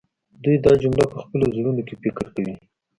[0.43, 2.53] دوی دا جمله په خپلو زړونو کې فکر کوي